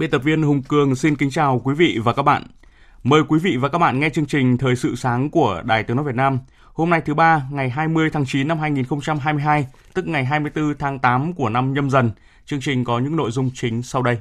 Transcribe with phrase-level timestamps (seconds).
[0.00, 2.42] Biên tập viên Hùng Cường xin kính chào quý vị và các bạn.
[3.02, 5.96] Mời quý vị và các bạn nghe chương trình Thời sự sáng của Đài Tiếng
[5.96, 6.38] Nói Việt Nam.
[6.72, 11.32] Hôm nay thứ ba, ngày 20 tháng 9 năm 2022, tức ngày 24 tháng 8
[11.32, 12.10] của năm nhâm dần.
[12.46, 14.18] Chương trình có những nội dung chính sau đây.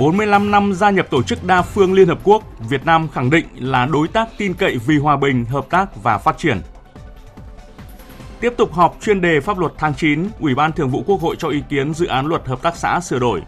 [0.00, 3.46] 45 năm gia nhập Tổ chức Đa phương Liên Hợp Quốc, Việt Nam khẳng định
[3.54, 6.60] là đối tác tin cậy vì hòa bình, hợp tác và phát triển.
[8.40, 11.36] Tiếp tục họp chuyên đề pháp luật tháng 9, Ủy ban Thường vụ Quốc hội
[11.38, 13.42] cho ý kiến dự án luật hợp tác xã sửa đổi.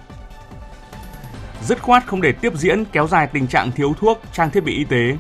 [1.63, 4.77] Dứt khoát không để tiếp diễn kéo dài tình trạng thiếu thuốc, trang thiết bị
[4.77, 5.17] y tế.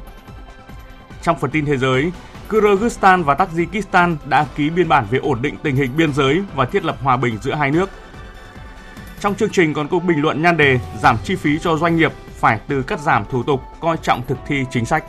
[1.22, 2.12] Trong phần tin thế giới,
[2.48, 6.64] Kyrgyzstan và Tajikistan đã ký biên bản về ổn định tình hình biên giới và
[6.64, 7.90] thiết lập hòa bình giữa hai nước–
[9.22, 12.12] trong chương trình còn có bình luận nhan đề giảm chi phí cho doanh nghiệp
[12.28, 15.04] phải từ cắt giảm thủ tục, coi trọng thực thi chính sách.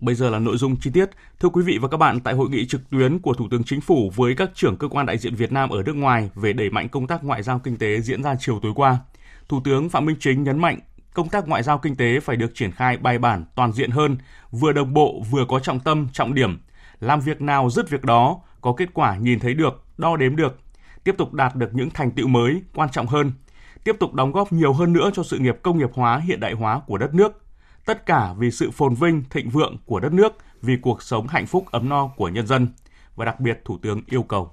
[0.00, 1.10] Bây giờ là nội dung chi tiết.
[1.40, 3.80] Thưa quý vị và các bạn, tại hội nghị trực tuyến của Thủ tướng Chính
[3.80, 6.70] phủ với các trưởng cơ quan đại diện Việt Nam ở nước ngoài về đẩy
[6.70, 8.98] mạnh công tác ngoại giao kinh tế diễn ra chiều tối qua,
[9.48, 10.78] Thủ tướng Phạm Minh Chính nhấn mạnh
[11.14, 14.16] công tác ngoại giao kinh tế phải được triển khai bài bản, toàn diện hơn,
[14.50, 16.60] vừa đồng bộ vừa có trọng tâm, trọng điểm,
[17.00, 20.58] làm việc nào dứt việc đó, có kết quả nhìn thấy được, đo đếm được,
[21.04, 23.32] tiếp tục đạt được những thành tựu mới, quan trọng hơn,
[23.84, 26.52] tiếp tục đóng góp nhiều hơn nữa cho sự nghiệp công nghiệp hóa, hiện đại
[26.52, 27.44] hóa của đất nước.
[27.84, 31.46] Tất cả vì sự phồn vinh, thịnh vượng của đất nước, vì cuộc sống hạnh
[31.46, 32.68] phúc ấm no của nhân dân.
[33.16, 34.52] Và đặc biệt Thủ tướng yêu cầu.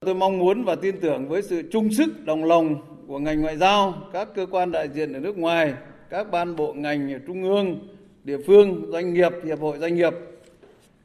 [0.00, 2.76] Tôi mong muốn và tin tưởng với sự chung sức đồng lòng
[3.06, 5.74] của ngành ngoại giao, các cơ quan đại diện ở nước ngoài,
[6.10, 7.78] các ban bộ ngành ở trung ương,
[8.24, 10.12] địa phương, doanh nghiệp, hiệp hội doanh nghiệp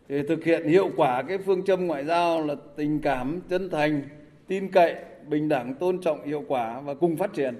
[0.07, 4.01] để thực hiện hiệu quả cái phương châm ngoại giao là tình cảm, chân thành,
[4.47, 4.95] tin cậy,
[5.27, 7.55] bình đẳng, tôn trọng, hiệu quả và cùng phát triển.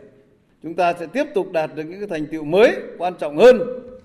[0.63, 3.61] Chúng ta sẽ tiếp tục đạt được những cái thành tựu mới quan trọng hơn,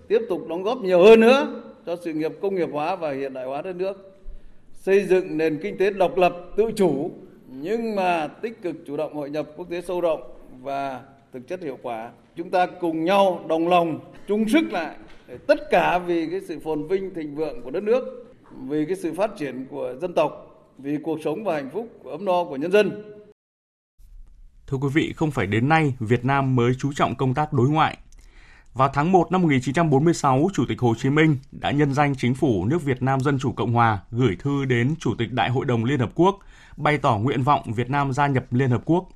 [0.09, 3.35] tiếp tục đóng góp nhiều hơn nữa cho sự nghiệp công nghiệp hóa và hiện
[3.35, 4.06] đại hóa đất nước.
[4.87, 7.11] Xây dựng nền kinh tế độc lập, tự chủ
[7.49, 10.23] nhưng mà tích cực chủ động hội nhập quốc tế sâu rộng
[10.63, 11.03] và
[11.33, 12.11] thực chất hiệu quả.
[12.37, 14.97] Chúng ta cùng nhau đồng lòng, chung sức lại
[15.29, 18.27] để tất cả vì cái sự phồn vinh thịnh vượng của đất nước,
[18.69, 20.33] vì cái sự phát triển của dân tộc,
[20.79, 23.03] vì cuộc sống và hạnh phúc ấm no của nhân dân.
[24.67, 27.69] Thưa quý vị, không phải đến nay Việt Nam mới chú trọng công tác đối
[27.69, 27.99] ngoại.
[28.77, 32.65] Vào tháng 1 năm 1946, Chủ tịch Hồ Chí Minh đã nhân danh chính phủ
[32.67, 35.85] nước Việt Nam Dân Chủ Cộng Hòa gửi thư đến Chủ tịch Đại hội đồng
[35.85, 36.39] Liên Hợp Quốc
[36.77, 39.09] bày tỏ nguyện vọng Việt Nam gia nhập Liên Hợp Quốc.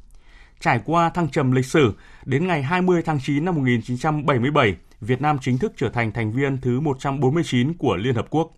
[0.61, 1.95] Trải qua thăng trầm lịch sử,
[2.25, 6.59] đến ngày 20 tháng 9 năm 1977, Việt Nam chính thức trở thành thành viên
[6.61, 8.53] thứ 149 của Liên Hợp Quốc.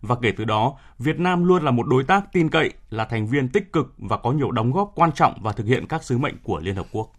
[0.00, 3.26] Và kể từ đó, Việt Nam luôn là một đối tác tin cậy, là thành
[3.26, 6.18] viên tích cực và có nhiều đóng góp quan trọng vào thực hiện các sứ
[6.18, 7.15] mệnh của Liên Hợp Quốc.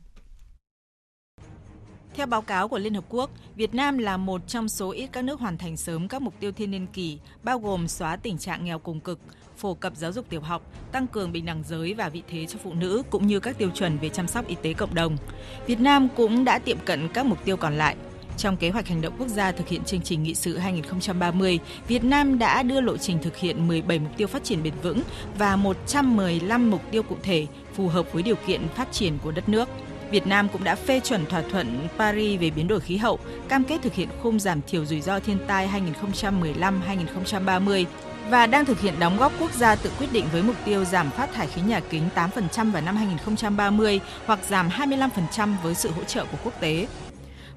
[2.18, 5.24] Theo báo cáo của Liên Hợp Quốc, Việt Nam là một trong số ít các
[5.24, 8.66] nước hoàn thành sớm các mục tiêu thiên niên kỷ, bao gồm xóa tình trạng
[8.66, 9.20] nghèo cùng cực,
[9.58, 10.62] phổ cập giáo dục tiểu học,
[10.92, 13.70] tăng cường bình đẳng giới và vị thế cho phụ nữ cũng như các tiêu
[13.70, 15.18] chuẩn về chăm sóc y tế cộng đồng.
[15.68, 17.96] Việt Nam cũng đã tiệm cận các mục tiêu còn lại.
[18.38, 22.04] Trong kế hoạch hành động quốc gia thực hiện chương trình nghị sự 2030, Việt
[22.04, 25.02] Nam đã đưa lộ trình thực hiện 17 mục tiêu phát triển bền vững
[25.38, 29.50] và 115 mục tiêu cụ thể phù hợp với điều kiện phát triển của đất
[29.50, 29.70] nước.
[30.12, 33.20] Việt Nam cũng đã phê chuẩn thỏa thuận Paris về biến đổi khí hậu,
[33.50, 35.70] cam kết thực hiện khung giảm thiểu rủi ro thiên tai
[36.02, 37.86] 2015-2030
[38.30, 41.10] và đang thực hiện đóng góp quốc gia tự quyết định với mục tiêu giảm
[41.10, 46.04] phát thải khí nhà kính 8% vào năm 2030 hoặc giảm 25% với sự hỗ
[46.04, 46.88] trợ của quốc tế.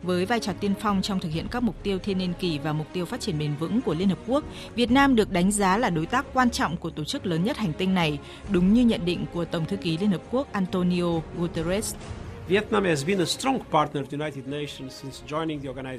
[0.02, 2.72] Với vai trò tiên phong trong thực hiện các mục tiêu thiên niên kỷ và
[2.72, 4.44] mục tiêu phát triển bền vững của Liên Hợp Quốc,
[4.74, 7.56] Việt Nam được đánh giá là đối tác quan trọng của tổ chức lớn nhất
[7.56, 8.18] hành tinh này,
[8.48, 11.94] đúng như nhận định của Tổng thư ký Liên Hợp Quốc Antonio Guterres.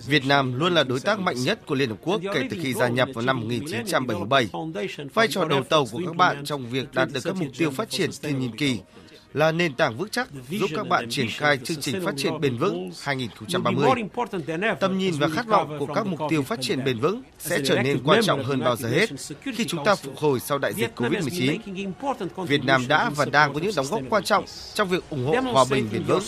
[0.07, 2.73] Việt Nam luôn là đối tác mạnh nhất của Liên Hợp Quốc kể từ khi
[2.73, 4.49] gia nhập vào năm 1977.
[5.13, 7.89] Vai trò đầu tàu của các bạn trong việc đạt được các mục tiêu phát
[7.89, 8.79] triển thiên nhiên kỳ
[9.33, 12.57] là nền tảng vững chắc giúp các bạn triển khai chương trình phát triển bền
[12.57, 13.89] vững 2030.
[14.79, 17.81] Tầm nhìn và khát vọng của các mục tiêu phát triển bền vững sẽ trở
[17.83, 19.09] nên quan trọng hơn bao giờ hết
[19.43, 22.45] khi chúng ta phục hồi sau đại dịch COVID-19.
[22.45, 25.35] Việt Nam đã và đang có những đóng góp quan trọng trong việc ủng hộ
[25.51, 26.23] hòa bình bền vững.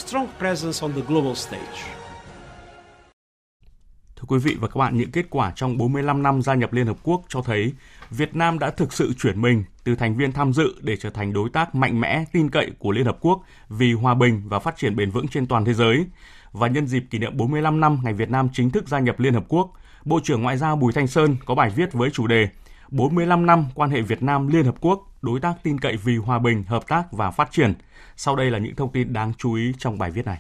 [4.23, 6.87] Thưa quý vị và các bạn, những kết quả trong 45 năm gia nhập Liên
[6.87, 7.73] Hợp Quốc cho thấy
[8.09, 11.33] Việt Nam đã thực sự chuyển mình từ thành viên tham dự để trở thành
[11.33, 14.77] đối tác mạnh mẽ, tin cậy của Liên Hợp Quốc vì hòa bình và phát
[14.77, 16.05] triển bền vững trên toàn thế giới.
[16.51, 19.33] Và nhân dịp kỷ niệm 45 năm ngày Việt Nam chính thức gia nhập Liên
[19.33, 19.71] Hợp Quốc,
[20.05, 22.47] Bộ trưởng Ngoại giao Bùi Thanh Sơn có bài viết với chủ đề
[22.89, 26.39] 45 năm quan hệ Việt Nam Liên Hợp Quốc, đối tác tin cậy vì hòa
[26.39, 27.73] bình, hợp tác và phát triển.
[28.15, 30.39] Sau đây là những thông tin đáng chú ý trong bài viết này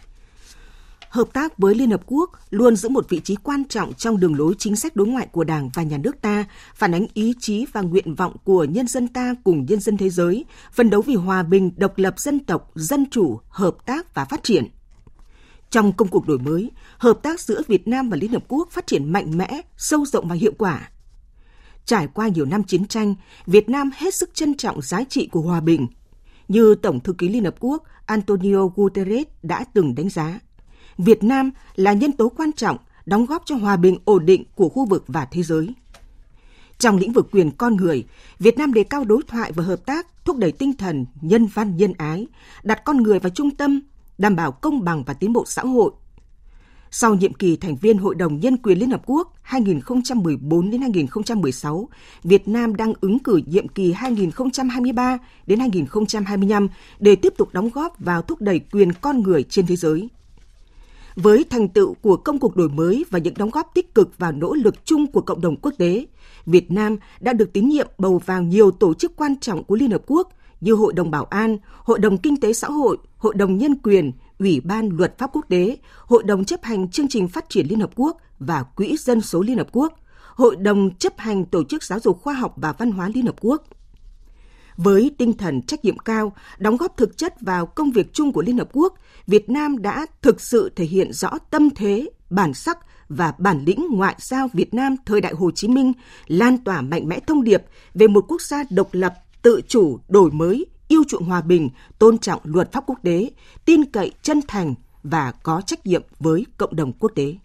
[1.13, 4.35] hợp tác với Liên Hợp Quốc luôn giữ một vị trí quan trọng trong đường
[4.35, 6.45] lối chính sách đối ngoại của Đảng và Nhà nước ta,
[6.75, 10.09] phản ánh ý chí và nguyện vọng của nhân dân ta cùng nhân dân thế
[10.09, 14.25] giới, phân đấu vì hòa bình, độc lập dân tộc, dân chủ, hợp tác và
[14.25, 14.67] phát triển.
[15.69, 18.87] Trong công cuộc đổi mới, hợp tác giữa Việt Nam và Liên Hợp Quốc phát
[18.87, 20.89] triển mạnh mẽ, sâu rộng và hiệu quả.
[21.85, 23.15] Trải qua nhiều năm chiến tranh,
[23.45, 25.87] Việt Nam hết sức trân trọng giá trị của hòa bình.
[26.47, 30.39] Như Tổng thư ký Liên Hợp Quốc Antonio Guterres đã từng đánh giá–
[30.97, 34.69] Việt Nam là nhân tố quan trọng đóng góp cho hòa bình ổn định của
[34.69, 35.69] khu vực và thế giới.
[36.77, 38.05] Trong lĩnh vực quyền con người,
[38.39, 41.77] Việt Nam đề cao đối thoại và hợp tác, thúc đẩy tinh thần nhân văn
[41.77, 42.27] nhân ái,
[42.63, 43.81] đặt con người vào trung tâm,
[44.17, 45.91] đảm bảo công bằng và tiến bộ xã hội.
[46.91, 51.89] Sau nhiệm kỳ thành viên Hội đồng Nhân quyền Liên Hợp Quốc 2014 đến 2016,
[52.23, 55.17] Việt Nam đang ứng cử nhiệm kỳ 2023
[55.47, 56.67] đến 2025
[56.99, 60.09] để tiếp tục đóng góp vào thúc đẩy quyền con người trên thế giới.
[61.15, 64.31] Với thành tựu của công cuộc đổi mới và những đóng góp tích cực vào
[64.31, 66.05] nỗ lực chung của cộng đồng quốc tế,
[66.45, 69.91] Việt Nam đã được tín nhiệm bầu vào nhiều tổ chức quan trọng của Liên
[69.91, 70.29] Hợp Quốc
[70.61, 74.11] như Hội đồng Bảo an, Hội đồng Kinh tế Xã hội, Hội đồng Nhân quyền,
[74.39, 77.79] Ủy ban Luật pháp Quốc tế, Hội đồng chấp hành chương trình phát triển Liên
[77.79, 79.93] Hợp Quốc và Quỹ Dân số Liên Hợp Quốc,
[80.35, 83.35] Hội đồng chấp hành Tổ chức Giáo dục Khoa học và Văn hóa Liên Hợp
[83.41, 83.63] Quốc.
[84.77, 88.41] Với tinh thần trách nhiệm cao, đóng góp thực chất vào công việc chung của
[88.41, 88.93] Liên Hợp Quốc,
[89.27, 92.77] Việt Nam đã thực sự thể hiện rõ tâm thế, bản sắc
[93.09, 95.93] và bản lĩnh ngoại giao Việt Nam thời đại Hồ Chí Minh,
[96.27, 100.31] lan tỏa mạnh mẽ thông điệp về một quốc gia độc lập, tự chủ, đổi
[100.31, 101.69] mới, yêu chuộng hòa bình,
[101.99, 103.31] tôn trọng luật pháp quốc tế,
[103.65, 107.35] tin cậy chân thành và có trách nhiệm với cộng đồng quốc tế.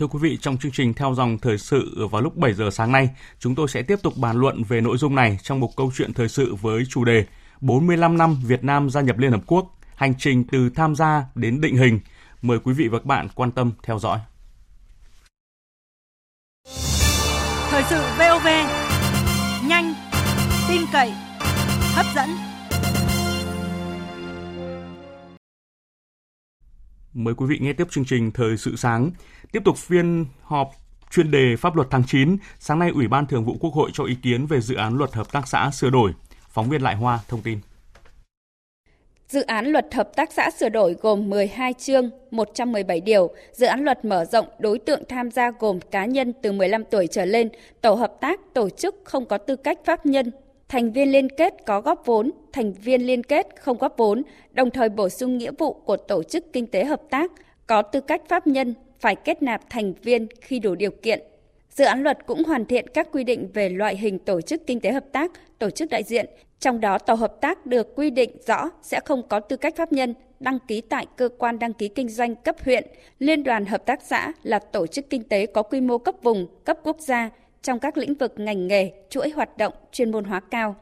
[0.00, 2.92] Thưa quý vị, trong chương trình theo dòng thời sự vào lúc 7 giờ sáng
[2.92, 3.08] nay,
[3.38, 6.12] chúng tôi sẽ tiếp tục bàn luận về nội dung này trong một câu chuyện
[6.12, 7.24] thời sự với chủ đề
[7.60, 11.60] 45 năm Việt Nam gia nhập Liên Hợp Quốc, hành trình từ tham gia đến
[11.60, 12.00] định hình.
[12.42, 14.18] Mời quý vị và các bạn quan tâm theo dõi.
[17.70, 18.46] Thời sự VOV,
[19.68, 19.94] nhanh,
[20.68, 21.12] tin cậy,
[21.94, 22.28] hấp dẫn.
[27.14, 29.10] Mời quý vị nghe tiếp chương trình Thời sự sáng.
[29.52, 30.70] Tiếp tục phiên họp
[31.10, 34.04] chuyên đề pháp luật tháng 9, sáng nay Ủy ban Thường vụ Quốc hội cho
[34.04, 36.12] ý kiến về dự án luật hợp tác xã sửa đổi.
[36.48, 37.58] Phóng viên Lại Hoa thông tin.
[39.28, 43.30] Dự án luật hợp tác xã sửa đổi gồm 12 chương, 117 điều.
[43.52, 47.06] Dự án luật mở rộng đối tượng tham gia gồm cá nhân từ 15 tuổi
[47.06, 47.48] trở lên,
[47.80, 50.32] tổ hợp tác, tổ chức không có tư cách pháp nhân,
[50.68, 54.22] thành viên liên kết có góp vốn, thành viên liên kết không góp vốn,
[54.52, 57.32] đồng thời bổ sung nghĩa vụ của tổ chức kinh tế hợp tác
[57.66, 61.20] có tư cách pháp nhân phải kết nạp thành viên khi đủ điều kiện.
[61.68, 64.80] Dự án luật cũng hoàn thiện các quy định về loại hình tổ chức kinh
[64.80, 66.26] tế hợp tác, tổ chức đại diện,
[66.60, 69.92] trong đó tổ hợp tác được quy định rõ sẽ không có tư cách pháp
[69.92, 72.86] nhân đăng ký tại cơ quan đăng ký kinh doanh cấp huyện,
[73.18, 76.46] liên đoàn hợp tác xã là tổ chức kinh tế có quy mô cấp vùng,
[76.64, 77.30] cấp quốc gia
[77.62, 80.76] trong các lĩnh vực ngành nghề, chuỗi hoạt động chuyên môn hóa cao.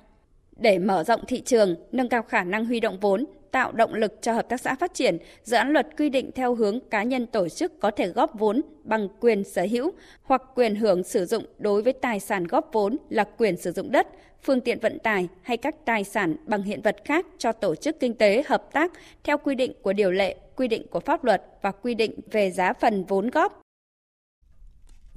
[0.59, 4.23] Để mở rộng thị trường, nâng cao khả năng huy động vốn, tạo động lực
[4.23, 7.27] cho hợp tác xã phát triển, dự án luật quy định theo hướng cá nhân
[7.27, 9.91] tổ chức có thể góp vốn bằng quyền sở hữu
[10.23, 13.93] hoặc quyền hưởng sử dụng đối với tài sản góp vốn là quyền sử dụng
[13.93, 14.07] đất,
[14.43, 18.01] phương tiện vận tải hay các tài sản bằng hiện vật khác cho tổ chức
[18.01, 18.93] kinh tế hợp tác
[19.25, 22.51] theo quy định của điều lệ, quy định của pháp luật và quy định về
[22.51, 23.61] giá phần vốn góp.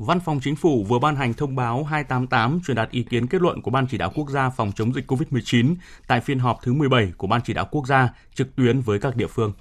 [0.06, 3.42] Văn phòng Chính phủ vừa ban hành thông báo 288 truyền đạt ý kiến kết
[3.42, 5.76] luận của Ban chỉ đạo quốc gia phòng chống dịch COVID-19
[6.08, 9.16] tại phiên họp thứ 17 của Ban chỉ đạo quốc gia trực tuyến với các
[9.16, 9.54] địa phương.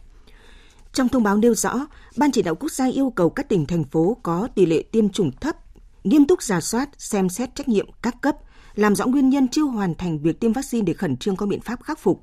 [0.92, 3.84] Trong thông báo nêu rõ, Ban chỉ đạo quốc gia yêu cầu các tỉnh thành
[3.84, 5.56] phố có tỷ lệ tiêm chủng thấp,
[6.04, 8.36] nghiêm túc giả soát, xem xét trách nhiệm các cấp,
[8.74, 11.60] làm rõ nguyên nhân chưa hoàn thành việc tiêm vaccine để khẩn trương có biện
[11.60, 12.22] pháp khắc phục.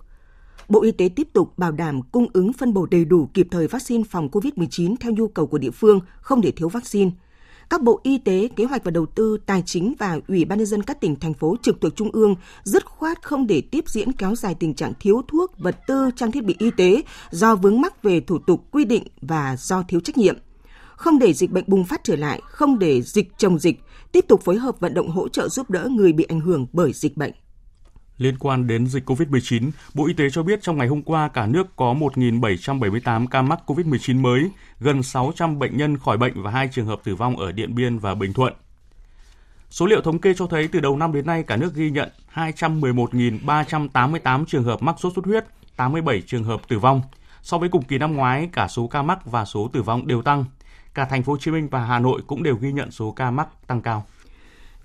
[0.70, 3.68] Bộ Y tế tiếp tục bảo đảm cung ứng phân bổ đầy đủ kịp thời
[3.68, 7.12] vaccine phòng COVID-19 theo nhu cầu của địa phương, không để thiếu vaccine.
[7.70, 10.66] Các bộ Y tế, Kế hoạch và Đầu tư, Tài chính và Ủy ban nhân
[10.66, 14.12] dân các tỉnh thành phố trực thuộc trung ương dứt khoát không để tiếp diễn
[14.12, 17.82] kéo dài tình trạng thiếu thuốc, vật tư, trang thiết bị y tế do vướng
[17.82, 20.38] mắc về thủ tục quy định và do thiếu trách nhiệm
[20.98, 23.80] không để dịch bệnh bùng phát trở lại, không để dịch chồng dịch,
[24.12, 26.94] tiếp tục phối hợp vận động hỗ trợ giúp đỡ người bị ảnh hưởng bởi
[26.94, 27.32] dịch bệnh.
[28.18, 31.46] Liên quan đến dịch COVID-19, Bộ Y tế cho biết trong ngày hôm qua cả
[31.46, 36.70] nước có 1.778 ca mắc COVID-19 mới, gần 600 bệnh nhân khỏi bệnh và hai
[36.72, 38.54] trường hợp tử vong ở Điện Biên và Bình Thuận.
[39.70, 42.10] Số liệu thống kê cho thấy từ đầu năm đến nay cả nước ghi nhận
[42.34, 45.46] 211.388 trường hợp mắc sốt xuất huyết,
[45.76, 47.02] 87 trường hợp tử vong.
[47.42, 50.22] So với cùng kỳ năm ngoái, cả số ca mắc và số tử vong đều
[50.22, 50.46] tăng.
[50.94, 53.32] Cả thành phố Hồ Chí Minh và Hà Nội cũng đều ghi nhận số ca
[53.32, 54.06] mắc tăng cao.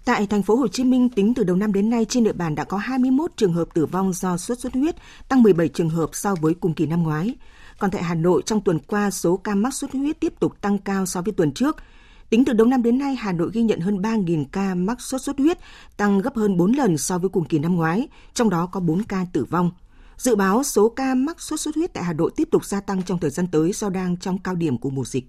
[0.05, 2.55] Tại thành phố Hồ Chí Minh, tính từ đầu năm đến nay trên địa bàn
[2.55, 4.97] đã có 21 trường hợp tử vong do sốt xuất huyết,
[5.29, 7.35] tăng 17 trường hợp so với cùng kỳ năm ngoái.
[7.79, 10.79] Còn tại Hà Nội, trong tuần qua, số ca mắc xuất huyết tiếp tục tăng
[10.79, 11.77] cao so với tuần trước.
[12.31, 15.23] Tính từ đầu năm đến nay, Hà Nội ghi nhận hơn 3.000 ca mắc sốt
[15.23, 15.59] xuất huyết,
[15.97, 19.03] tăng gấp hơn 4 lần so với cùng kỳ năm ngoái, trong đó có 4
[19.03, 19.71] ca tử vong.
[20.17, 23.03] Dự báo số ca mắc sốt xuất huyết tại Hà Nội tiếp tục gia tăng
[23.03, 25.25] trong thời gian tới do đang trong cao điểm của mùa dịch.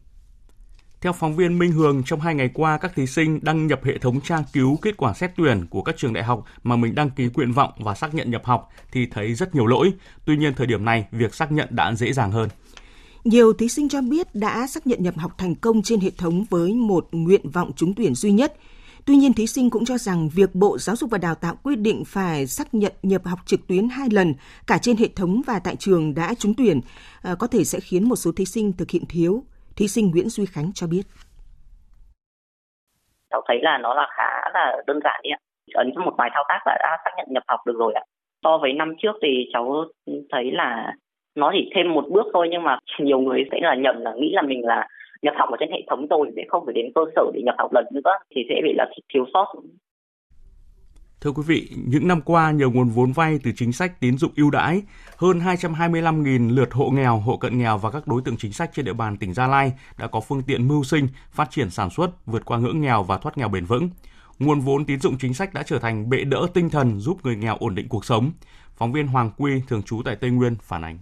[1.04, 3.98] Theo phóng viên Minh Hường, trong hai ngày qua, các thí sinh đăng nhập hệ
[3.98, 7.10] thống tra cứu kết quả xét tuyển của các trường đại học mà mình đăng
[7.10, 9.94] ký nguyện vọng và xác nhận nhập học thì thấy rất nhiều lỗi.
[10.26, 12.50] Tuy nhiên, thời điểm này, việc xác nhận đã dễ dàng hơn.
[13.24, 16.46] Nhiều thí sinh cho biết đã xác nhận nhập học thành công trên hệ thống
[16.50, 18.54] với một nguyện vọng trúng tuyển duy nhất.
[19.06, 21.76] Tuy nhiên, thí sinh cũng cho rằng việc Bộ Giáo dục và Đào tạo quy
[21.76, 24.34] định phải xác nhận nhập học trực tuyến hai lần
[24.68, 26.82] cả trên hệ thống và tại trường đã trúng tuyển
[27.22, 29.44] ờ, có thể sẽ khiến một số thí sinh thực hiện thiếu.
[29.78, 31.04] Thí sinh Nguyễn Duy Khánh cho biết.
[33.30, 35.40] Cháu thấy là nó là khá là đơn giản đấy ạ.
[35.74, 38.04] Ấn một vài thao tác là đã xác nhận nhập học được rồi ạ.
[38.44, 39.86] So với năm trước thì cháu
[40.32, 40.94] thấy là
[41.36, 44.32] nó chỉ thêm một bước thôi, nhưng mà nhiều người sẽ là nhầm là nghĩ
[44.34, 44.88] là mình là
[45.22, 47.56] nhập học ở trên hệ thống rồi, sẽ không phải đến cơ sở để nhập
[47.58, 49.46] học lần nữa, thì sẽ bị là thiếu sót
[51.24, 54.32] Thưa quý vị, những năm qua nhờ nguồn vốn vay từ chính sách tín dụng
[54.38, 54.82] ưu đãi,
[55.18, 58.86] hơn 225.000 lượt hộ nghèo, hộ cận nghèo và các đối tượng chính sách trên
[58.86, 62.26] địa bàn tỉnh Gia Lai đã có phương tiện mưu sinh, phát triển sản xuất,
[62.26, 63.90] vượt qua ngưỡng nghèo và thoát nghèo bền vững.
[64.40, 67.36] Nguồn vốn tín dụng chính sách đã trở thành bệ đỡ tinh thần giúp người
[67.36, 68.32] nghèo ổn định cuộc sống.
[68.76, 71.00] Phóng viên Hoàng Quy thường trú tại Tây Nguyên phản ánh.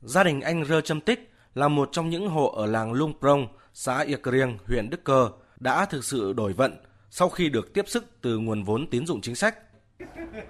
[0.00, 3.46] Gia đình anh Rơ Trâm Tích là một trong những hộ ở làng Lung Prong,
[3.74, 6.76] xã Yạc Krieng, huyện Đức Cơ đã thực sự đổi vận
[7.16, 9.58] sau khi được tiếp sức từ nguồn vốn tín dụng chính sách.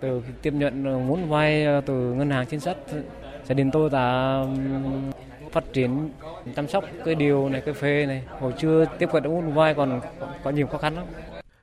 [0.00, 2.76] Từ tiếp nhận vốn vay từ ngân hàng chính sách,
[3.44, 4.38] gia đình tôi đã
[5.52, 6.10] phát triển
[6.56, 8.24] chăm sóc cây điều này, cây phê này.
[8.40, 10.00] Hồi chưa tiếp cận vốn vay còn
[10.44, 11.06] có nhiều khó khăn lắm.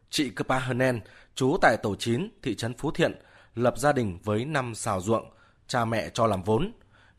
[0.09, 0.99] Chị Kpa Hnen,
[1.35, 3.13] trú tại tổ 9, thị trấn Phú Thiện,
[3.55, 5.29] lập gia đình với 5 xào ruộng,
[5.67, 6.71] cha mẹ cho làm vốn.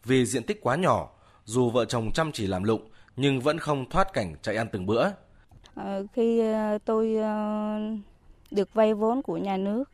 [0.05, 1.11] Vì diện tích quá nhỏ,
[1.45, 4.87] dù vợ chồng chăm chỉ làm lụng nhưng vẫn không thoát cảnh chạy ăn từng
[4.87, 5.05] bữa.
[5.75, 7.79] Ờ, khi ờ, tôi ờ,
[8.51, 9.85] được vay vốn của nhà nước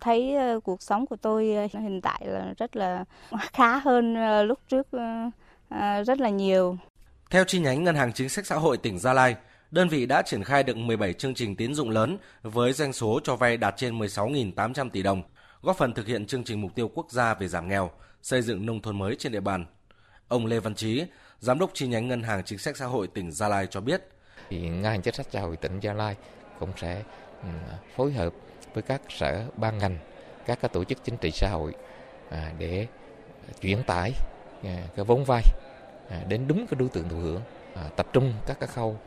[0.00, 3.04] thấy cuộc sống của tôi hiện tại là rất là
[3.52, 4.86] khá hơn lúc trước
[6.06, 6.76] rất là nhiều.
[7.30, 9.36] Theo chi nhánh Ngân hàng Chính sách Xã hội tỉnh Gia Lai,
[9.70, 13.20] đơn vị đã triển khai được 17 chương trình tín dụng lớn với doanh số
[13.24, 15.22] cho vay đạt trên 16.800 tỷ đồng,
[15.62, 17.90] góp phần thực hiện chương trình mục tiêu quốc gia về giảm nghèo,
[18.22, 19.66] xây dựng nông thôn mới trên địa bàn.
[20.28, 21.04] Ông Lê Văn Trí,
[21.38, 24.08] Giám đốc chi nhánh Ngân hàng Chính sách Xã hội tỉnh Gia Lai cho biết,
[24.54, 26.16] thì ngành chính sách xã hội tỉnh Gia Lai
[26.60, 27.02] cũng sẽ
[27.42, 27.48] ừ,
[27.96, 28.32] phối hợp
[28.74, 29.98] với các sở ban ngành,
[30.46, 31.72] các cái tổ chức chính trị xã hội
[32.30, 32.86] à, để
[33.60, 34.12] chuyển tải
[34.64, 35.42] à, cái vốn vay
[36.10, 37.40] à, đến đúng cái đối tượng thụ hưởng,
[37.96, 38.98] tập trung các cái khâu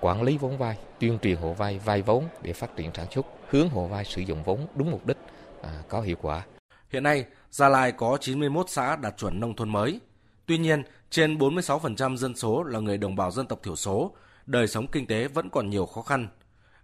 [0.00, 3.26] quản lý vốn vay, tuyên truyền hộ vay, vay vốn để phát triển sản xuất,
[3.48, 5.16] hướng hộ vay sử dụng vốn đúng mục đích,
[5.88, 6.42] có hiệu quả.
[6.88, 10.00] Hiện nay, Gia Lai có 91 xã đạt chuẩn nông thôn mới.
[10.46, 14.12] Tuy nhiên, trên 46% dân số là người đồng bào dân tộc thiểu số,
[14.46, 16.28] đời sống kinh tế vẫn còn nhiều khó khăn.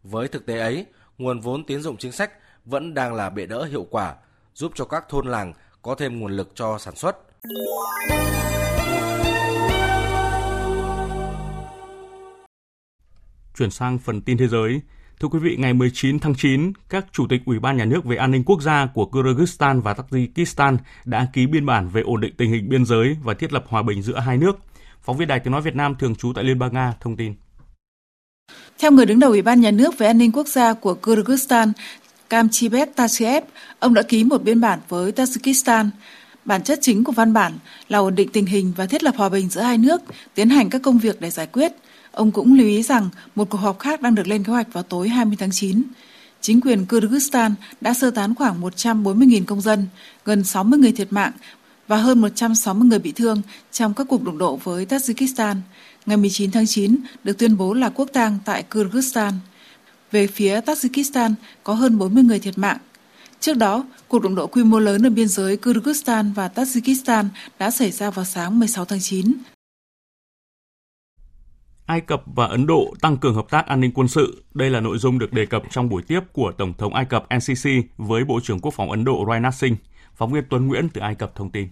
[0.03, 0.87] Với thực tế ấy,
[1.19, 2.31] nguồn vốn tín dụng chính sách
[2.65, 4.15] vẫn đang là bệ đỡ hiệu quả,
[4.55, 5.53] giúp cho các thôn làng
[5.83, 7.17] có thêm nguồn lực cho sản xuất.
[13.59, 14.81] Chuyển sang phần tin thế giới.
[15.21, 18.17] Thưa quý vị, ngày 19 tháng 9, các chủ tịch Ủy ban Nhà nước về
[18.17, 22.35] an ninh quốc gia của Kyrgyzstan và Tajikistan đã ký biên bản về ổn định
[22.37, 24.59] tình hình biên giới và thiết lập hòa bình giữa hai nước.
[25.03, 27.35] Phóng viên Đài Tiếng Nói Việt Nam thường trú tại Liên bang Nga thông tin.
[28.79, 31.73] Theo người đứng đầu Ủy ban Nhà nước về an ninh quốc gia của Kyrgyzstan,
[32.31, 33.45] Kamchibet Tashiev,
[33.79, 35.89] ông đã ký một biên bản với Tajikistan.
[36.45, 37.53] Bản chất chính của văn bản
[37.89, 40.01] là ổn định tình hình và thiết lập hòa bình giữa hai nước,
[40.35, 41.73] tiến hành các công việc để giải quyết.
[42.13, 44.83] Ông cũng lưu ý rằng một cuộc họp khác đang được lên kế hoạch vào
[44.83, 45.83] tối 20 tháng 9.
[46.41, 49.87] Chính quyền Kyrgyzstan đã sơ tán khoảng 140.000 công dân,
[50.25, 51.33] gần 60 người thiệt mạng
[51.91, 53.43] và hơn 160 người bị thương
[53.73, 55.57] trong các cuộc đụng độ với Tajikistan.
[56.07, 59.33] Ngày 19 tháng 9 được tuyên bố là quốc tang tại Kyrgyzstan.
[60.11, 62.77] Về phía Tajikistan có hơn 40 người thiệt mạng.
[63.41, 67.25] Trước đó, cuộc đụng độ quy mô lớn ở biên giới Kyrgyzstan và Tajikistan
[67.59, 69.33] đã xảy ra vào sáng 16 tháng 9.
[71.87, 74.45] Ai Cập và Ấn Độ tăng cường hợp tác an ninh quân sự.
[74.55, 77.27] Đây là nội dung được đề cập trong buổi tiếp của Tổng thống Ai Cập
[77.37, 79.77] NCC với Bộ trưởng Quốc phòng Ấn Độ Rajnath Singh.
[80.15, 81.69] Phóng viên Tuấn Nguyễn từ Ai Cập thông tin.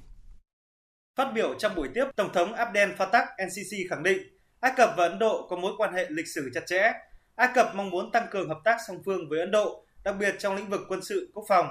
[1.19, 4.19] Phát biểu trong buổi tiếp, Tổng thống Abdel Fattah NCC khẳng định
[4.61, 6.93] Ai Cập và Ấn Độ có mối quan hệ lịch sử chặt chẽ.
[7.37, 10.35] Ai Cập mong muốn tăng cường hợp tác song phương với Ấn Độ, đặc biệt
[10.39, 11.67] trong lĩnh vực quân sự quốc phòng.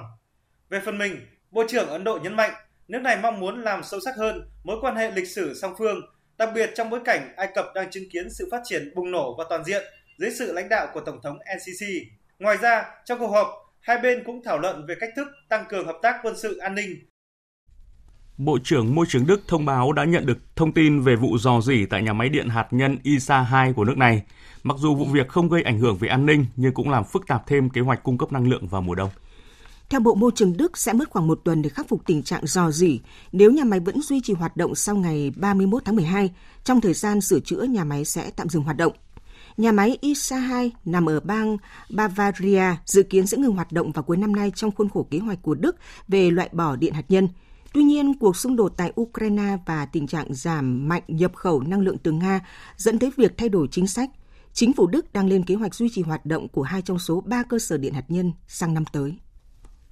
[0.68, 2.50] Về phần mình, Bộ trưởng Ấn Độ nhấn mạnh
[2.88, 6.00] nước này mong muốn làm sâu sắc hơn mối quan hệ lịch sử song phương
[6.38, 9.36] đặc biệt trong bối cảnh Ai Cập đang chứng kiến sự phát triển bùng nổ
[9.38, 9.82] và toàn diện
[10.18, 11.86] dưới sự lãnh đạo của Tổng thống NCC.
[12.38, 13.48] Ngoài ra, trong cuộc họp,
[13.80, 16.74] hai bên cũng thảo luận về cách thức tăng cường hợp tác quân sự an
[16.74, 17.08] ninh.
[18.38, 21.60] Bộ trưởng Môi trường Đức thông báo đã nhận được thông tin về vụ dò
[21.60, 24.22] dỉ tại nhà máy điện hạt nhân ISA 2 của nước này.
[24.62, 27.26] Mặc dù vụ việc không gây ảnh hưởng về an ninh nhưng cũng làm phức
[27.26, 29.10] tạp thêm kế hoạch cung cấp năng lượng vào mùa đông.
[29.88, 32.46] Theo Bộ Môi trường Đức sẽ mất khoảng một tuần để khắc phục tình trạng
[32.46, 33.00] dò dỉ
[33.32, 36.30] nếu nhà máy vẫn duy trì hoạt động sau ngày 31 tháng 12.
[36.64, 38.92] Trong thời gian sửa chữa, nhà máy sẽ tạm dừng hoạt động.
[39.56, 41.56] Nhà máy ISA 2 nằm ở bang
[41.90, 45.18] Bavaria dự kiến sẽ ngừng hoạt động vào cuối năm nay trong khuôn khổ kế
[45.18, 45.76] hoạch của Đức
[46.08, 47.28] về loại bỏ điện hạt nhân.
[47.72, 51.80] Tuy nhiên, cuộc xung đột tại Ukraine và tình trạng giảm mạnh nhập khẩu năng
[51.80, 52.40] lượng từ Nga
[52.76, 54.10] dẫn tới việc thay đổi chính sách.
[54.52, 57.20] Chính phủ Đức đang lên kế hoạch duy trì hoạt động của hai trong số
[57.20, 59.18] ba cơ sở điện hạt nhân sang năm tới.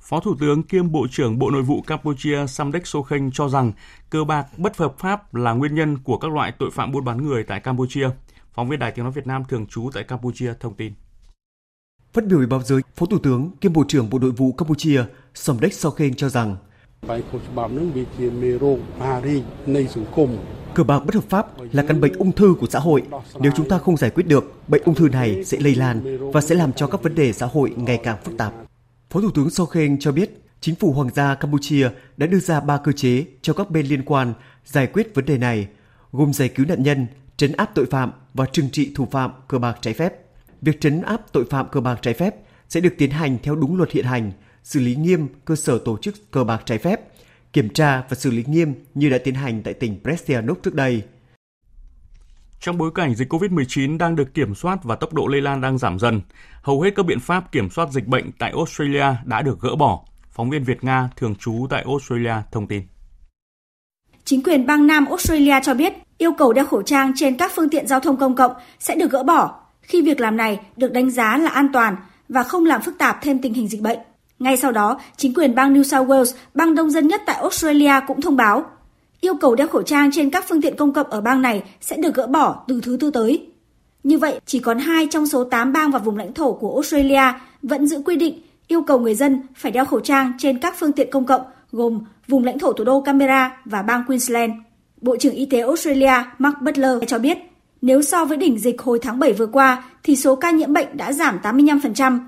[0.00, 3.72] Phó Thủ tướng kiêm Bộ trưởng Bộ Nội vụ Campuchia Samdech Sokheng cho rằng
[4.10, 7.26] cơ bạc bất hợp pháp là nguyên nhân của các loại tội phạm buôn bán
[7.26, 8.08] người tại Campuchia.
[8.52, 10.92] Phóng viên Đài Tiếng Nói Việt Nam thường trú tại Campuchia thông tin.
[12.12, 15.04] Phát biểu với báo giới, Phó Thủ tướng kiêm Bộ trưởng Bộ Nội vụ Campuchia
[15.34, 16.56] Samdech Sokheng cho rằng
[20.74, 23.02] Cờ bạc bất hợp pháp là căn bệnh ung thư của xã hội.
[23.40, 26.40] Nếu chúng ta không giải quyết được, bệnh ung thư này sẽ lây lan và
[26.40, 28.52] sẽ làm cho các vấn đề xã hội ngày càng phức tạp.
[29.10, 32.76] Phó Thủ tướng Sokhen cho biết, chính phủ Hoàng gia Campuchia đã đưa ra ba
[32.76, 34.34] cơ chế cho các bên liên quan
[34.64, 35.68] giải quyết vấn đề này,
[36.12, 39.58] gồm giải cứu nạn nhân, trấn áp tội phạm và trừng trị thủ phạm cờ
[39.58, 40.14] bạc trái phép.
[40.62, 42.34] Việc trấn áp tội phạm cờ bạc trái phép
[42.68, 44.32] sẽ được tiến hành theo đúng luật hiện hành,
[44.66, 47.00] xử lý nghiêm cơ sở tổ chức cờ bạc trái phép,
[47.52, 51.02] kiểm tra và xử lý nghiêm như đã tiến hành tại tỉnh Prestianok trước đây.
[52.60, 55.78] Trong bối cảnh dịch COVID-19 đang được kiểm soát và tốc độ lây lan đang
[55.78, 56.20] giảm dần,
[56.62, 60.04] hầu hết các biện pháp kiểm soát dịch bệnh tại Australia đã được gỡ bỏ.
[60.30, 62.82] Phóng viên Việt Nga thường trú tại Australia thông tin.
[64.24, 67.70] Chính quyền bang Nam Australia cho biết yêu cầu đeo khẩu trang trên các phương
[67.70, 71.10] tiện giao thông công cộng sẽ được gỡ bỏ khi việc làm này được đánh
[71.10, 71.96] giá là an toàn
[72.28, 73.98] và không làm phức tạp thêm tình hình dịch bệnh.
[74.38, 77.92] Ngay sau đó, chính quyền bang New South Wales, bang đông dân nhất tại Australia
[78.06, 78.64] cũng thông báo
[79.20, 81.96] yêu cầu đeo khẩu trang trên các phương tiện công cộng ở bang này sẽ
[81.96, 83.46] được gỡ bỏ từ thứ tư tới.
[84.02, 87.32] Như vậy, chỉ còn 2 trong số 8 bang và vùng lãnh thổ của Australia
[87.62, 90.92] vẫn giữ quy định yêu cầu người dân phải đeo khẩu trang trên các phương
[90.92, 94.52] tiện công cộng gồm vùng lãnh thổ thủ đô Canberra và bang Queensland.
[95.00, 97.38] Bộ trưởng Y tế Australia Mark Butler cho biết,
[97.82, 100.96] nếu so với đỉnh dịch hồi tháng 7 vừa qua thì số ca nhiễm bệnh
[100.96, 102.18] đã giảm 85%,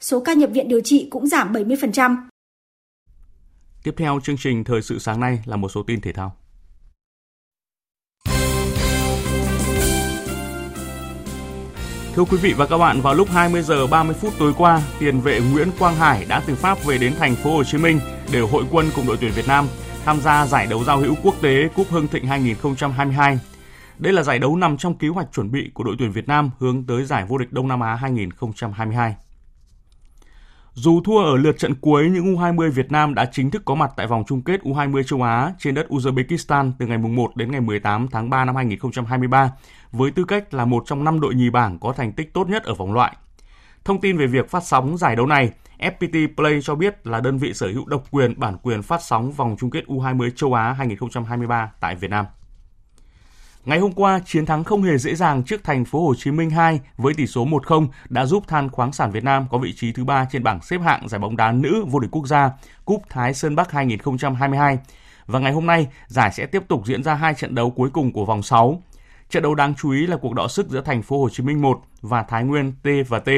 [0.00, 2.16] số ca nhập viện điều trị cũng giảm 70%.
[3.82, 6.36] Tiếp theo chương trình Thời sự sáng nay là một số tin thể thao.
[12.14, 15.20] Thưa quý vị và các bạn, vào lúc 20 giờ 30 phút tối qua, tiền
[15.20, 18.00] vệ Nguyễn Quang Hải đã từ Pháp về đến thành phố Hồ Chí Minh
[18.32, 19.68] để hội quân cùng đội tuyển Việt Nam
[20.04, 23.38] tham gia giải đấu giao hữu quốc tế Cúp Hưng Thịnh 2022.
[23.98, 26.50] Đây là giải đấu nằm trong kế hoạch chuẩn bị của đội tuyển Việt Nam
[26.58, 29.16] hướng tới giải vô địch Đông Nam Á 2022.
[30.78, 33.90] Dù thua ở lượt trận cuối, những U20 Việt Nam đã chính thức có mặt
[33.96, 37.60] tại vòng chung kết U20 châu Á trên đất Uzbekistan từ ngày 1 đến ngày
[37.60, 39.52] 18 tháng 3 năm 2023
[39.92, 42.64] với tư cách là một trong năm đội nhì bảng có thành tích tốt nhất
[42.64, 43.16] ở vòng loại.
[43.84, 47.38] Thông tin về việc phát sóng giải đấu này, FPT Play cho biết là đơn
[47.38, 50.72] vị sở hữu độc quyền bản quyền phát sóng vòng chung kết U20 châu Á
[50.72, 52.26] 2023 tại Việt Nam.
[53.66, 56.50] Ngày hôm qua, chiến thắng không hề dễ dàng trước thành phố Hồ Chí Minh
[56.50, 59.92] 2 với tỷ số 1-0 đã giúp Than khoáng sản Việt Nam có vị trí
[59.92, 62.50] thứ ba trên bảng xếp hạng giải bóng đá nữ vô địch quốc gia
[62.84, 64.78] Cúp Thái Sơn Bắc 2022.
[65.26, 68.12] Và ngày hôm nay, giải sẽ tiếp tục diễn ra hai trận đấu cuối cùng
[68.12, 68.82] của vòng 6.
[69.30, 71.62] Trận đấu đáng chú ý là cuộc đọ sức giữa thành phố Hồ Chí Minh
[71.62, 73.28] 1 và Thái Nguyên T và T.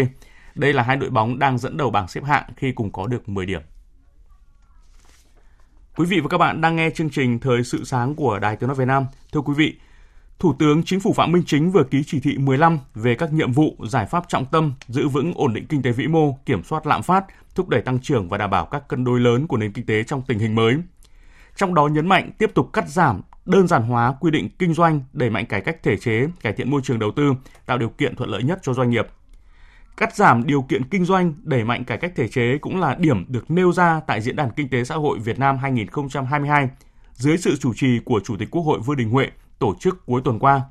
[0.54, 3.28] Đây là hai đội bóng đang dẫn đầu bảng xếp hạng khi cùng có được
[3.28, 3.60] 10 điểm.
[5.96, 8.66] Quý vị và các bạn đang nghe chương trình Thời sự sáng của Đài Tiếng
[8.66, 9.06] nói Việt Nam.
[9.32, 9.78] Thưa quý vị,
[10.38, 13.52] Thủ tướng Chính phủ Phạm Minh Chính vừa ký chỉ thị 15 về các nhiệm
[13.52, 16.86] vụ, giải pháp trọng tâm giữ vững ổn định kinh tế vĩ mô, kiểm soát
[16.86, 17.24] lạm phát,
[17.54, 20.04] thúc đẩy tăng trưởng và đảm bảo các cân đối lớn của nền kinh tế
[20.04, 20.76] trong tình hình mới.
[21.56, 25.00] Trong đó nhấn mạnh tiếp tục cắt giảm đơn giản hóa quy định kinh doanh,
[25.12, 27.32] đẩy mạnh cải cách thể chế, cải thiện môi trường đầu tư,
[27.66, 29.06] tạo điều kiện thuận lợi nhất cho doanh nghiệp.
[29.96, 33.24] Cắt giảm điều kiện kinh doanh, đẩy mạnh cải cách thể chế cũng là điểm
[33.28, 36.68] được nêu ra tại Diễn đàn Kinh tế Xã hội Việt Nam 2022
[37.14, 40.20] dưới sự chủ trì của Chủ tịch Quốc hội Vương Đình Huệ tổ chức cuối
[40.24, 40.62] tuần qua.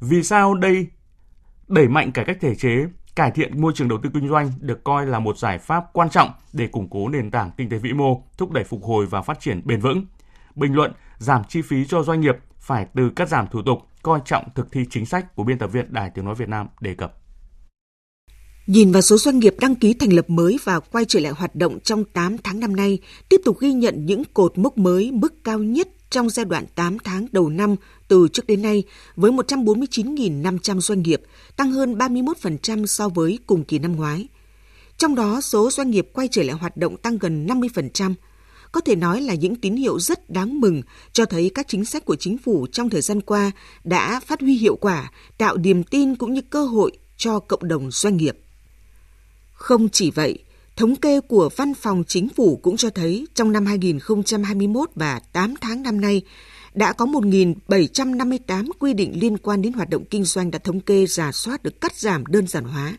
[0.00, 0.86] Vì sao đây
[1.68, 2.86] đẩy mạnh cải cách thể chế,
[3.16, 6.10] cải thiện môi trường đầu tư kinh doanh được coi là một giải pháp quan
[6.10, 9.22] trọng để củng cố nền tảng kinh tế vĩ mô, thúc đẩy phục hồi và
[9.22, 10.06] phát triển bền vững.
[10.54, 14.20] Bình luận giảm chi phí cho doanh nghiệp phải từ cắt giảm thủ tục, coi
[14.24, 16.94] trọng thực thi chính sách của biên tập viên Đài Tiếng Nói Việt Nam đề
[16.94, 17.14] cập.
[18.66, 21.54] Nhìn vào số doanh nghiệp đăng ký thành lập mới và quay trở lại hoạt
[21.54, 25.44] động trong 8 tháng năm nay, tiếp tục ghi nhận những cột mốc mới mức
[25.44, 27.76] cao nhất trong giai đoạn 8 tháng đầu năm
[28.08, 28.82] từ trước đến nay
[29.16, 31.22] với 149.500 doanh nghiệp,
[31.56, 34.28] tăng hơn 31% so với cùng kỳ năm ngoái.
[34.98, 38.14] Trong đó, số doanh nghiệp quay trở lại hoạt động tăng gần 50%,
[38.72, 42.04] có thể nói là những tín hiệu rất đáng mừng cho thấy các chính sách
[42.04, 43.50] của chính phủ trong thời gian qua
[43.84, 47.90] đã phát huy hiệu quả, tạo niềm tin cũng như cơ hội cho cộng đồng
[47.90, 48.38] doanh nghiệp.
[49.52, 50.38] Không chỉ vậy,
[50.76, 55.54] thống kê của Văn phòng Chính phủ cũng cho thấy trong năm 2021 và 8
[55.60, 56.22] tháng năm nay,
[56.74, 61.06] đã có 1.758 quy định liên quan đến hoạt động kinh doanh đã thống kê
[61.06, 62.98] giả soát được cắt giảm đơn giản hóa.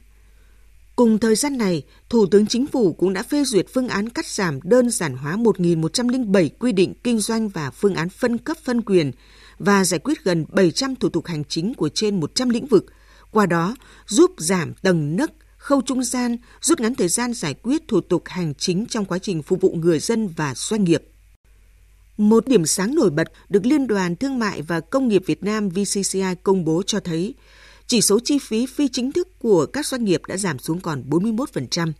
[0.96, 4.28] Cùng thời gian này, Thủ tướng Chính phủ cũng đã phê duyệt phương án cắt
[4.28, 8.82] giảm đơn giản hóa 1.107 quy định kinh doanh và phương án phân cấp phân
[8.82, 9.12] quyền
[9.60, 12.86] và giải quyết gần 700 thủ tục hành chính của trên 100 lĩnh vực,
[13.32, 13.76] qua đó
[14.08, 15.32] giúp giảm tầng nấc
[15.66, 19.20] khâu trung gian, rút ngắn thời gian giải quyết thủ tục hành chính trong quá
[19.20, 21.04] trình phục vụ người dân và doanh nghiệp.
[22.18, 25.70] Một điểm sáng nổi bật được Liên đoàn Thương mại và Công nghiệp Việt Nam
[25.70, 27.36] VCCI công bố cho thấy
[27.88, 31.04] chỉ số chi phí phi chính thức của các doanh nghiệp đã giảm xuống còn
[31.10, 31.92] 41%.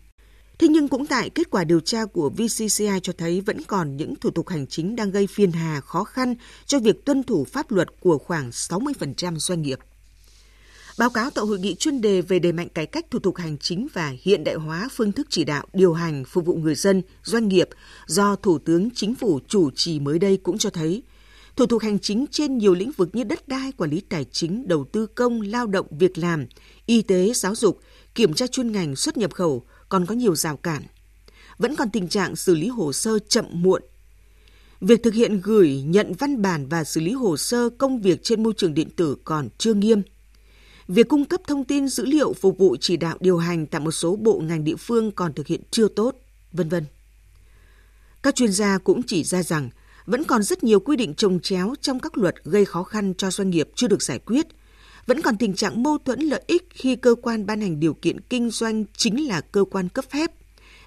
[0.60, 4.16] Thế nhưng cũng tại kết quả điều tra của VCCI cho thấy vẫn còn những
[4.16, 7.72] thủ tục hành chính đang gây phiền hà khó khăn cho việc tuân thủ pháp
[7.72, 9.80] luật của khoảng 60% doanh nghiệp.
[10.98, 13.58] Báo cáo tại hội nghị chuyên đề về đẩy mạnh cải cách thủ tục hành
[13.58, 17.02] chính và hiện đại hóa phương thức chỉ đạo điều hành phục vụ người dân,
[17.24, 17.70] doanh nghiệp
[18.08, 21.04] do Thủ tướng Chính phủ chủ trì mới đây cũng cho thấy
[21.56, 24.68] thủ tục hành chính trên nhiều lĩnh vực như đất đai, quản lý tài chính,
[24.68, 26.46] đầu tư công, lao động, việc làm,
[26.86, 27.80] y tế, giáo dục,
[28.16, 30.84] kiểm tra chuyên ngành xuất nhập khẩu còn có nhiều rào cản.
[31.58, 33.82] Vẫn còn tình trạng xử lý hồ sơ chậm muộn.
[34.82, 38.44] Việc thực hiện gửi, nhận văn bản và xử lý hồ sơ công việc trên
[38.44, 40.02] môi trường điện tử còn chưa nghiêm–
[40.88, 43.92] Việc cung cấp thông tin dữ liệu phục vụ chỉ đạo điều hành tại một
[43.92, 46.16] số bộ ngành địa phương còn thực hiện chưa tốt,
[46.52, 46.86] vân vân.
[48.24, 49.70] Các chuyên gia cũng chỉ ra rằng
[50.06, 53.32] vẫn còn rất nhiều quy định trồng chéo trong các luật gây khó khăn cho
[53.32, 54.46] doanh nghiệp chưa được giải quyết.
[55.08, 58.20] Vẫn còn tình trạng mâu thuẫn lợi ích khi cơ quan ban hành điều kiện
[58.20, 60.32] kinh doanh chính là cơ quan cấp phép,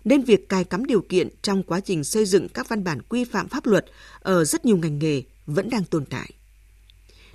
[0.04, 3.24] nên việc cài cắm điều kiện trong quá trình xây dựng các văn bản quy
[3.24, 3.86] phạm pháp luật
[4.20, 6.30] ở rất nhiều ngành nghề vẫn đang tồn tại.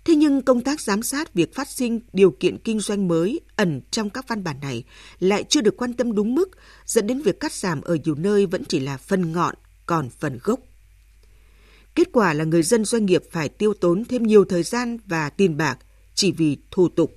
[0.05, 3.81] Thế nhưng công tác giám sát việc phát sinh điều kiện kinh doanh mới ẩn
[3.91, 4.83] trong các văn bản này
[5.19, 6.49] lại chưa được quan tâm đúng mức,
[6.85, 10.39] dẫn đến việc cắt giảm ở nhiều nơi vẫn chỉ là phần ngọn, còn phần
[10.43, 10.59] gốc.
[11.95, 15.29] Kết quả là người dân doanh nghiệp phải tiêu tốn thêm nhiều thời gian và
[15.29, 15.79] tiền bạc
[16.15, 17.15] chỉ vì thủ tục.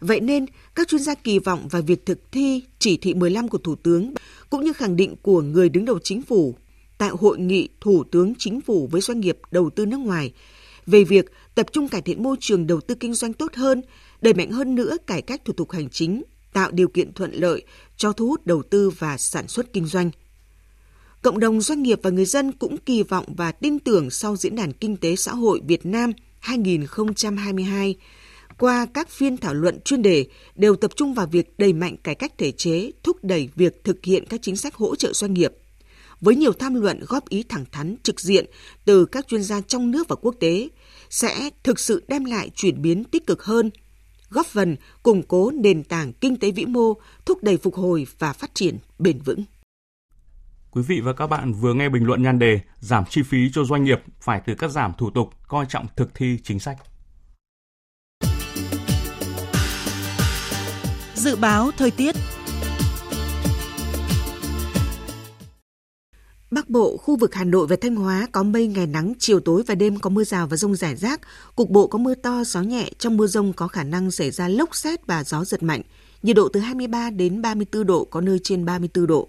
[0.00, 3.58] Vậy nên, các chuyên gia kỳ vọng vào việc thực thi chỉ thị 15 của
[3.58, 4.14] Thủ tướng
[4.50, 6.54] cũng như khẳng định của người đứng đầu chính phủ
[6.98, 10.32] tại hội nghị Thủ tướng Chính phủ với doanh nghiệp đầu tư nước ngoài
[10.86, 13.82] về việc tập trung cải thiện môi trường đầu tư kinh doanh tốt hơn,
[14.20, 17.62] đẩy mạnh hơn nữa cải cách thủ tục hành chính, tạo điều kiện thuận lợi
[17.96, 20.10] cho thu hút đầu tư và sản xuất kinh doanh.
[21.22, 24.56] Cộng đồng doanh nghiệp và người dân cũng kỳ vọng và tin tưởng sau Diễn
[24.56, 27.96] đàn Kinh tế Xã hội Việt Nam 2022
[28.58, 32.14] qua các phiên thảo luận chuyên đề đều tập trung vào việc đẩy mạnh cải
[32.14, 35.52] cách thể chế, thúc đẩy việc thực hiện các chính sách hỗ trợ doanh nghiệp.
[36.20, 38.46] Với nhiều tham luận góp ý thẳng thắn trực diện
[38.84, 40.68] từ các chuyên gia trong nước và quốc tế,
[41.10, 43.70] sẽ thực sự đem lại chuyển biến tích cực hơn,
[44.28, 46.94] góp phần củng cố nền tảng kinh tế vĩ mô,
[47.26, 49.44] thúc đẩy phục hồi và phát triển bền vững.
[50.70, 53.64] Quý vị và các bạn vừa nghe bình luận nhan đề giảm chi phí cho
[53.64, 56.78] doanh nghiệp phải từ cắt giảm thủ tục, coi trọng thực thi chính sách.
[61.14, 62.14] Dự báo thời tiết
[66.50, 69.62] Bắc Bộ, khu vực Hà Nội và Thanh Hóa có mây ngày nắng, chiều tối
[69.66, 71.20] và đêm có mưa rào và rông rải rác.
[71.56, 74.48] Cục bộ có mưa to, gió nhẹ, trong mưa rông có khả năng xảy ra
[74.48, 75.82] lốc xét và gió giật mạnh.
[76.22, 79.28] Nhiệt độ từ 23 đến 34 độ, có nơi trên 34 độ.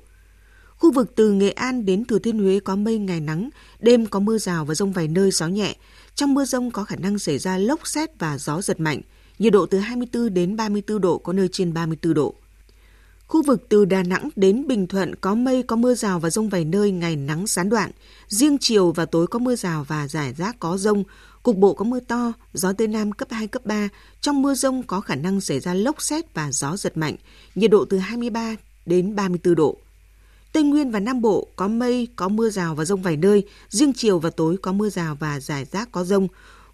[0.75, 3.49] Khu vực từ Nghệ An đến Thừa Thiên Huế có mây ngày nắng,
[3.80, 5.75] đêm có mưa rào và rông vài nơi gió nhẹ.
[6.15, 9.01] Trong mưa rông có khả năng xảy ra lốc xét và gió giật mạnh.
[9.39, 12.36] Nhiệt độ từ 24 đến 34 độ, có nơi trên 34 độ.
[13.27, 16.49] Khu vực từ Đà Nẵng đến Bình Thuận có mây, có mưa rào và rông
[16.49, 17.91] vài nơi, ngày nắng gián đoạn.
[18.27, 21.03] Riêng chiều và tối có mưa rào và rải rác có rông.
[21.43, 23.89] Cục bộ có mưa to, gió Tây Nam cấp 2, cấp 3.
[24.21, 27.15] Trong mưa rông có khả năng xảy ra lốc xét và gió giật mạnh.
[27.55, 29.77] Nhiệt độ từ 23 đến 34 độ.
[30.53, 33.43] Tây Nguyên và Nam Bộ có mây, có mưa rào và rông vài nơi.
[33.69, 36.27] Riêng chiều và tối có mưa rào và rải rác có rông.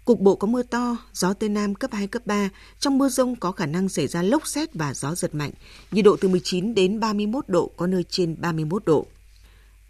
[0.04, 2.48] Cục bộ có mưa to, gió Tây Nam cấp 2, cấp 3.
[2.78, 5.50] Trong mưa rông có khả năng xảy ra lốc xét và gió giật mạnh.
[5.90, 9.06] Nhiệt độ từ 19 đến 31 độ, có nơi trên 31 độ.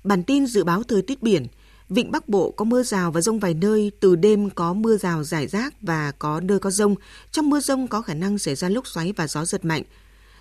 [0.05, 1.47] Bản tin dự báo thời tiết biển.
[1.89, 5.25] Vịnh Bắc Bộ có mưa rào và rông vài nơi, từ đêm có mưa rào
[5.25, 6.95] rải rác và có nơi có rông.
[7.31, 9.83] Trong mưa rông có khả năng xảy ra lốc xoáy và gió giật mạnh.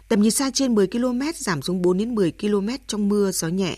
[0.07, 3.47] Tầm nhìn xa trên 10 km giảm xuống 4 đến 10 km trong mưa gió
[3.47, 3.77] nhẹ.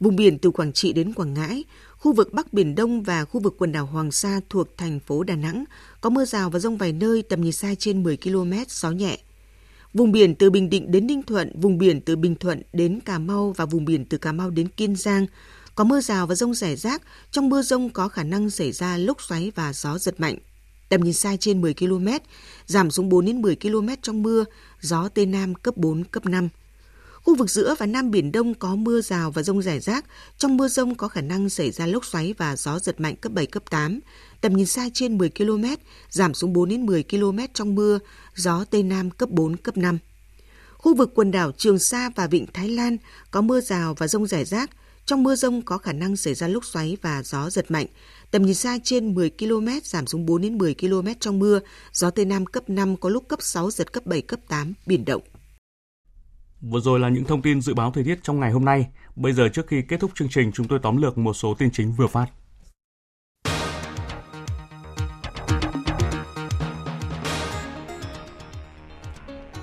[0.00, 1.64] Vùng biển từ Quảng Trị đến Quảng Ngãi,
[2.04, 5.22] khu vực Bắc Biển Đông và khu vực quần đảo Hoàng Sa thuộc thành phố
[5.22, 5.64] Đà Nẵng
[6.00, 9.18] có mưa rào và rông vài nơi tầm nhìn xa trên 10 km, gió nhẹ.
[9.94, 13.18] Vùng biển từ Bình Định đến Ninh Thuận, vùng biển từ Bình Thuận đến Cà
[13.18, 15.26] Mau và vùng biển từ Cà Mau đến Kiên Giang
[15.74, 17.02] có mưa rào và rông rải rác.
[17.30, 20.38] Trong mưa rông có khả năng xảy ra lốc xoáy và gió giật mạnh.
[20.88, 22.08] Tầm nhìn xa trên 10 km,
[22.66, 24.44] giảm xuống 4 đến 10 km trong mưa,
[24.80, 26.48] gió Tây Nam cấp 4, cấp 5.
[27.24, 30.04] Khu vực giữa và Nam Biển Đông có mưa rào và rông rải rác.
[30.38, 33.32] Trong mưa rông có khả năng xảy ra lốc xoáy và gió giật mạnh cấp
[33.32, 34.00] 7, cấp 8.
[34.40, 35.64] Tầm nhìn xa trên 10 km,
[36.10, 37.98] giảm xuống 4 đến 10 km trong mưa,
[38.34, 39.98] gió Tây Nam cấp 4, cấp 5.
[40.72, 42.96] Khu vực quần đảo Trường Sa và Vịnh Thái Lan
[43.30, 44.70] có mưa rào và rông rải rác.
[45.06, 47.86] Trong mưa rông có khả năng xảy ra lốc xoáy và gió giật mạnh.
[48.30, 51.60] Tầm nhìn xa trên 10 km, giảm xuống 4 đến 10 km trong mưa,
[51.92, 55.04] gió Tây Nam cấp 5 có lúc cấp 6, giật cấp 7, cấp 8, biển
[55.04, 55.22] động.
[56.70, 58.86] Vừa rồi là những thông tin dự báo thời tiết trong ngày hôm nay.
[59.16, 61.70] Bây giờ trước khi kết thúc chương trình, chúng tôi tóm lược một số tin
[61.70, 62.26] chính vừa phát.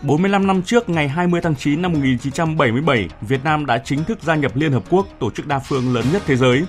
[0.04, 4.36] ...45 năm trước, ngày 20 tháng 9 năm 1977, Việt Nam đã chính thức gia
[4.36, 6.64] nhập Liên Hợp Quốc, tổ chức đa phương lớn nhất thế giới.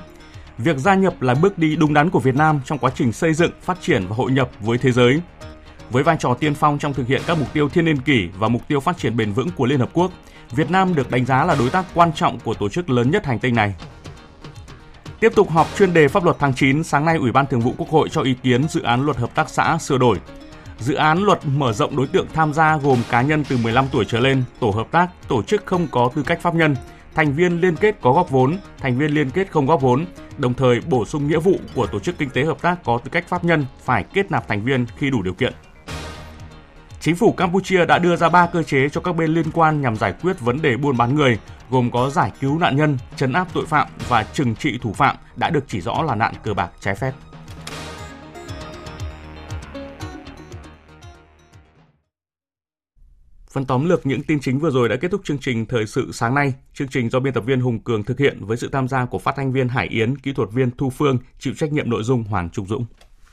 [0.59, 3.35] Việc gia nhập là bước đi đúng đắn của Việt Nam trong quá trình xây
[3.35, 5.21] dựng, phát triển và hội nhập với thế giới.
[5.92, 8.48] Với vai trò tiên phong trong thực hiện các mục tiêu thiên niên kỷ và
[8.48, 10.12] mục tiêu phát triển bền vững của Liên Hợp Quốc,
[10.50, 13.26] Việt Nam được đánh giá là đối tác quan trọng của tổ chức lớn nhất
[13.26, 13.74] hành tinh này.
[15.20, 17.74] Tiếp tục họp chuyên đề pháp luật tháng 9, sáng nay Ủy ban Thường vụ
[17.78, 20.20] Quốc hội cho ý kiến dự án luật hợp tác xã sửa đổi.
[20.78, 24.05] Dự án luật mở rộng đối tượng tham gia gồm cá nhân từ 15 tuổi
[24.05, 26.76] trở lên, tổ hợp tác, tổ chức không có tư cách pháp nhân,
[27.14, 30.07] thành viên liên kết có góp vốn, thành viên liên kết không góp vốn,
[30.38, 33.11] đồng thời bổ sung nghĩa vụ của tổ chức kinh tế hợp tác có tư
[33.11, 35.52] cách pháp nhân phải kết nạp thành viên khi đủ điều kiện.
[37.02, 39.96] Chính phủ Campuchia đã đưa ra 3 cơ chế cho các bên liên quan nhằm
[39.96, 41.38] giải quyết vấn đề buôn bán người,
[41.70, 45.16] gồm có giải cứu nạn nhân, chấn áp tội phạm và trừng trị thủ phạm
[45.36, 47.12] đã được chỉ rõ là nạn cờ bạc trái phép.
[53.50, 56.12] Phần tóm lược những tin chính vừa rồi đã kết thúc chương trình Thời sự
[56.12, 56.54] sáng nay.
[56.74, 59.18] Chương trình do biên tập viên Hùng Cường thực hiện với sự tham gia của
[59.18, 62.24] phát thanh viên Hải Yến, kỹ thuật viên Thu Phương, chịu trách nhiệm nội dung
[62.24, 62.84] Hoàng Trung Dũng.